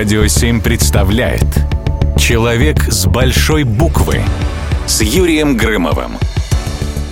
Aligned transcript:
Радио 0.00 0.26
7 0.26 0.62
представляет 0.62 1.44
Человек 2.18 2.90
с 2.90 3.04
большой 3.04 3.64
буквы 3.64 4.22
С 4.86 5.02
Юрием 5.02 5.58
Грымовым 5.58 6.12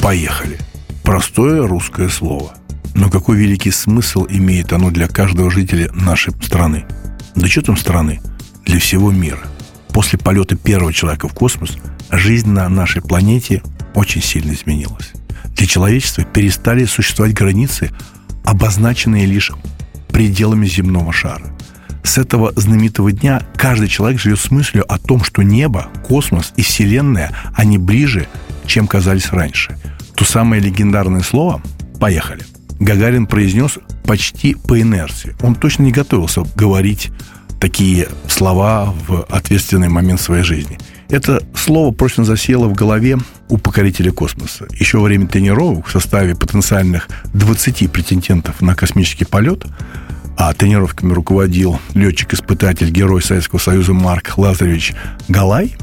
Поехали. 0.00 0.58
Простое 1.02 1.66
русское 1.66 2.08
слово. 2.08 2.54
Но 2.94 3.10
какой 3.10 3.36
великий 3.36 3.72
смысл 3.72 4.26
имеет 4.30 4.72
оно 4.72 4.90
для 4.90 5.06
каждого 5.06 5.50
жителя 5.50 5.90
нашей 5.92 6.32
страны? 6.42 6.86
Да 7.34 7.46
что 7.46 7.60
там 7.60 7.76
страны? 7.76 8.22
Для 8.64 8.80
всего 8.80 9.10
мира. 9.12 9.42
После 9.88 10.18
полета 10.18 10.56
первого 10.56 10.94
человека 10.94 11.28
в 11.28 11.34
космос 11.34 11.76
жизнь 12.10 12.48
на 12.48 12.66
нашей 12.70 13.02
планете 13.02 13.62
очень 13.94 14.22
сильно 14.22 14.54
изменилась. 14.54 15.12
Для 15.56 15.66
человечества 15.66 16.24
перестали 16.24 16.86
существовать 16.86 17.34
границы, 17.34 17.90
обозначенные 18.46 19.26
лишь 19.26 19.52
пределами 20.10 20.64
земного 20.64 21.12
шара. 21.12 21.54
С 22.02 22.18
этого 22.18 22.52
знаменитого 22.56 23.12
дня 23.12 23.42
каждый 23.56 23.88
человек 23.88 24.20
живет 24.20 24.40
с 24.40 24.50
мыслью 24.50 24.84
о 24.90 24.98
том, 24.98 25.22
что 25.22 25.42
небо, 25.42 25.88
космос 26.06 26.52
и 26.56 26.62
Вселенная, 26.62 27.32
они 27.54 27.78
ближе, 27.78 28.26
чем 28.66 28.86
казались 28.86 29.30
раньше. 29.30 29.76
То 30.14 30.24
самое 30.24 30.60
легендарное 30.60 31.22
слово 31.22 31.62
«поехали» 32.00 32.44
Гагарин 32.80 33.26
произнес 33.26 33.78
почти 34.04 34.54
по 34.54 34.80
инерции. 34.80 35.36
Он 35.42 35.54
точно 35.54 35.82
не 35.82 35.92
готовился 35.92 36.44
говорить 36.54 37.10
такие 37.60 38.08
слова 38.28 38.94
в 39.06 39.22
ответственный 39.24 39.88
момент 39.88 40.20
своей 40.20 40.44
жизни. 40.44 40.78
Это 41.08 41.42
слово 41.54 41.92
прочно 41.92 42.24
засело 42.24 42.68
в 42.68 42.74
голове 42.74 43.18
у 43.48 43.58
покорителя 43.58 44.12
космоса. 44.12 44.66
Еще 44.78 44.98
во 44.98 45.04
время 45.04 45.26
тренировок 45.26 45.86
в 45.86 45.90
составе 45.90 46.36
потенциальных 46.36 47.08
20 47.34 47.90
претендентов 47.90 48.60
на 48.60 48.74
космический 48.74 49.24
полет– 49.24 49.64
а 50.38 50.54
тренировками 50.54 51.12
руководил 51.12 51.80
летчик-испытатель, 51.94 52.90
герой 52.90 53.20
Советского 53.20 53.58
Союза 53.58 53.92
Марк 53.92 54.38
Лазаревич 54.38 54.94
Галай, 55.26 55.74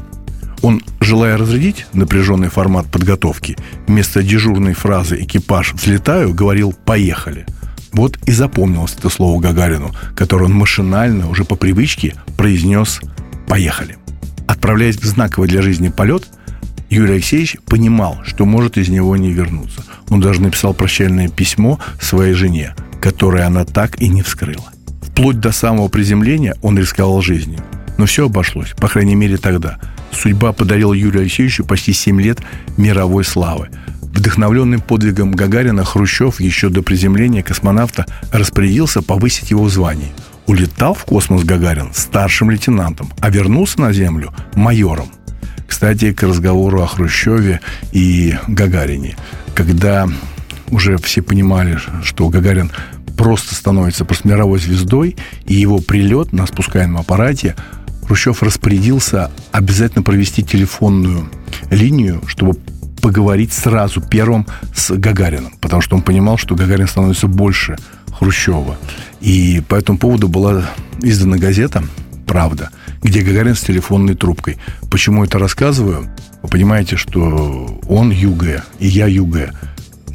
он, 0.62 0.82
желая 0.98 1.36
разрядить 1.36 1.86
напряженный 1.92 2.48
формат 2.48 2.86
подготовки, 2.90 3.58
вместо 3.86 4.22
дежурной 4.22 4.72
фразы 4.72 5.22
«экипаж 5.22 5.74
взлетаю» 5.74 6.32
говорил 6.32 6.72
«поехали». 6.72 7.44
Вот 7.92 8.18
и 8.26 8.32
запомнилось 8.32 8.96
это 8.98 9.10
слово 9.10 9.40
Гагарину, 9.40 9.94
которое 10.16 10.46
он 10.46 10.54
машинально, 10.54 11.28
уже 11.28 11.44
по 11.44 11.54
привычке, 11.54 12.14
произнес 12.38 13.00
«поехали». 13.46 13.98
Отправляясь 14.48 14.96
в 14.96 15.04
знаковый 15.04 15.50
для 15.50 15.60
жизни 15.60 15.90
полет, 15.90 16.28
Юрий 16.88 17.14
Алексеевич 17.14 17.58
понимал, 17.66 18.20
что 18.24 18.46
может 18.46 18.78
из 18.78 18.88
него 18.88 19.16
не 19.18 19.32
вернуться. 19.32 19.84
Он 20.08 20.20
даже 20.20 20.40
написал 20.40 20.72
прощальное 20.72 21.28
письмо 21.28 21.78
своей 22.00 22.32
жене– 22.32 22.74
которые 23.06 23.44
она 23.44 23.64
так 23.64 24.02
и 24.02 24.08
не 24.08 24.22
вскрыла. 24.22 24.64
Вплоть 25.00 25.38
до 25.38 25.52
самого 25.52 25.86
приземления 25.86 26.56
он 26.60 26.76
рисковал 26.76 27.22
жизнью. 27.22 27.60
Но 27.98 28.06
все 28.06 28.26
обошлось, 28.26 28.72
по 28.72 28.88
крайней 28.88 29.14
мере 29.14 29.36
тогда. 29.36 29.78
Судьба 30.10 30.52
подарила 30.52 30.92
Юрию 30.92 31.20
Алексеевичу 31.20 31.64
почти 31.64 31.92
7 31.92 32.20
лет 32.20 32.40
мировой 32.76 33.22
славы. 33.22 33.68
Вдохновленным 34.02 34.80
подвигом 34.80 35.30
Гагарина 35.30 35.84
Хрущев 35.84 36.40
еще 36.40 36.68
до 36.68 36.82
приземления 36.82 37.44
космонавта 37.44 38.06
распорядился 38.32 39.02
повысить 39.02 39.52
его 39.52 39.62
в 39.62 39.70
звании. 39.70 40.12
Улетал 40.48 40.94
в 40.94 41.04
космос 41.04 41.44
Гагарин 41.44 41.92
старшим 41.94 42.50
лейтенантом, 42.50 43.12
а 43.20 43.30
вернулся 43.30 43.80
на 43.82 43.92
Землю 43.92 44.34
майором. 44.56 45.12
Кстати, 45.68 46.12
к 46.12 46.24
разговору 46.24 46.82
о 46.82 46.88
Хрущеве 46.88 47.60
и 47.92 48.34
Гагарине. 48.48 49.16
Когда 49.54 50.08
уже 50.70 50.96
все 50.98 51.22
понимали, 51.22 51.78
что 52.02 52.28
Гагарин 52.28 52.70
просто 53.16 53.54
становится 53.54 54.04
просто 54.04 54.28
мировой 54.28 54.58
звездой, 54.58 55.16
и 55.46 55.54
его 55.54 55.78
прилет 55.78 56.32
на 56.32 56.46
спускаемом 56.46 56.98
аппарате 56.98 57.54
Хрущев 58.06 58.42
распорядился 58.42 59.30
обязательно 59.50 60.02
провести 60.02 60.44
телефонную 60.44 61.28
линию, 61.70 62.22
чтобы 62.26 62.54
поговорить 63.02 63.52
сразу 63.52 64.00
первым 64.00 64.46
с 64.74 64.94
Гагарином, 64.96 65.52
потому 65.60 65.82
что 65.82 65.96
он 65.96 66.02
понимал, 66.02 66.38
что 66.38 66.54
Гагарин 66.54 66.86
становится 66.86 67.26
больше 67.26 67.76
Хрущева. 68.18 68.76
И 69.20 69.62
по 69.68 69.74
этому 69.74 69.98
поводу 69.98 70.28
была 70.28 70.64
издана 71.02 71.36
газета 71.36 71.84
«Правда», 72.26 72.70
где 73.02 73.22
Гагарин 73.22 73.54
с 73.54 73.60
телефонной 73.60 74.14
трубкой. 74.14 74.58
Почему 74.90 75.24
это 75.24 75.38
рассказываю? 75.38 76.08
Вы 76.42 76.48
понимаете, 76.48 76.96
что 76.96 77.80
он 77.88 78.10
ЮГ, 78.10 78.62
и 78.78 78.86
я 78.86 79.06
ЮГ. 79.06 79.50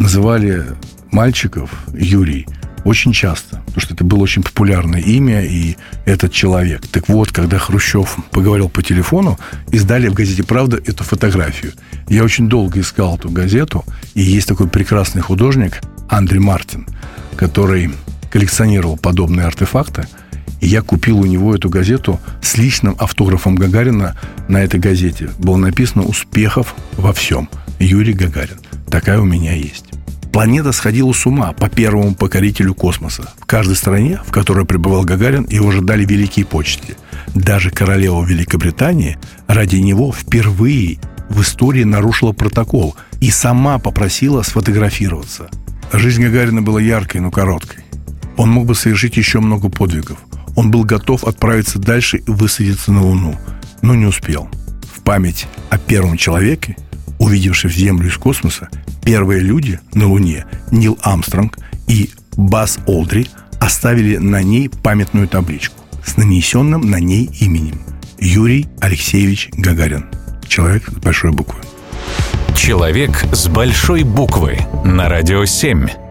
Называли 0.02 0.66
мальчиков 1.12 1.70
Юрий– 1.94 2.48
очень 2.86 3.14
часто, 3.14 3.58
потому 3.68 3.82
что 3.82 3.94
это 3.94 4.04
было 4.04 4.24
очень 4.24 4.42
популярное 4.42 5.00
имя 5.00 5.46
и 5.46 5.76
этот 6.06 6.34
человек. 6.34 6.82
Так 6.88 7.08
вот, 7.08 7.32
когда 7.32 7.60
Хрущев 7.60 8.18
поговорил 8.32 8.68
по 8.68 8.82
телефону, 8.82 9.38
издали 9.72 10.08
в 10.08 10.16
газете 10.16 10.44
«Правда» 10.44 10.78
эту 10.78 11.04
фотографию. 11.04 11.74
Я 12.10 12.24
очень 12.24 12.50
долго 12.50 12.80
искал 12.80 13.18
эту 13.18 13.30
газету, 13.30 13.86
и 14.16 14.24
есть 14.24 14.48
такой 14.48 14.68
прекрасный 14.68 15.22
художник 15.22 15.82
Андрей 16.10 16.40
Мартин, 16.40 16.88
который 17.36 17.92
коллекционировал 18.32 18.98
подобные 18.98 19.46
артефакты, 19.46 20.08
и 20.62 20.68
я 20.68 20.82
купил 20.82 21.20
у 21.20 21.26
него 21.28 21.54
эту 21.54 21.70
газету 21.70 22.20
с 22.42 22.58
личным 22.58 22.96
автографом 22.98 23.56
Гагарина 23.56 24.18
на 24.48 24.64
этой 24.64 24.80
газете. 24.80 25.30
Было 25.38 25.58
написано 25.58 26.06
«Успехов 26.06 26.74
во 26.98 27.14
всем». 27.14 27.48
Юрий 27.78 28.14
Гагарин. 28.14 28.58
Такая 28.92 29.20
у 29.22 29.26
меня 29.26 29.54
есть. 29.54 29.86
Планета 30.34 30.74
сходила 30.74 31.14
с 31.14 31.26
ума 31.26 31.54
по 31.54 31.70
первому 31.70 32.14
покорителю 32.14 32.74
космоса. 32.74 33.34
В 33.40 33.46
каждой 33.46 33.76
стране, 33.78 34.20
в 34.26 34.32
которой 34.32 34.66
пребывал 34.66 35.04
Гагарин, 35.04 35.46
его 35.50 35.72
ждали 35.72 36.06
великие 36.06 36.46
почести. 36.46 36.98
Даже 37.34 37.72
королева 37.72 38.24
Великобритании 38.24 39.18
ради 39.48 39.78
него 39.78 40.12
впервые 40.12 41.00
в 41.30 41.42
истории 41.42 41.86
нарушила 41.86 42.34
протокол 42.34 42.96
и 43.22 43.32
сама 43.32 43.80
попросила 43.80 44.42
сфотографироваться. 44.42 45.50
Жизнь 45.94 46.24
Гагарина 46.24 46.62
была 46.62 46.82
яркой, 46.82 47.22
но 47.22 47.32
короткой. 47.32 47.86
Он 48.36 48.50
мог 48.50 48.66
бы 48.66 48.76
совершить 48.76 49.16
еще 49.16 49.40
много 49.40 49.70
подвигов. 49.70 50.18
Он 50.58 50.70
был 50.70 50.84
готов 50.84 51.24
отправиться 51.24 51.80
дальше 51.80 52.18
и 52.18 52.30
высадиться 52.30 52.92
на 52.92 53.04
Луну, 53.04 53.38
но 53.82 53.96
не 53.96 54.06
успел. 54.06 54.50
В 54.94 55.02
память 55.02 55.48
о 55.70 55.78
первом 55.78 56.18
человеке, 56.18 56.76
увидевшем 57.22 57.70
Землю 57.70 58.10
из 58.10 58.18
космоса, 58.18 58.70
Первые 59.04 59.42
люди 59.42 59.80
на 59.94 60.08
Луне, 60.08 60.46
Нил 60.72 60.98
Амстронг 61.02 61.58
и 61.88 62.12
Бас 62.36 62.80
Олдри, 62.86 63.28
оставили 63.60 64.18
на 64.18 64.44
ней 64.44 64.70
памятную 64.70 65.28
табличку 65.28 65.76
с 66.06 66.18
нанесенным 66.18 66.82
на 66.82 67.00
ней 67.00 67.30
именем 67.40 67.80
Юрий 68.20 68.68
Алексеевич 68.80 69.50
Гагарин. 69.54 70.06
Человек 70.48 70.88
с 70.88 70.96
большой 70.96 71.32
буквы. 71.32 71.62
Человек 72.56 73.26
с 73.32 73.48
большой 73.48 74.04
буквы 74.04 74.60
на 74.84 75.10
радио 75.10 75.46
7. 75.46 76.11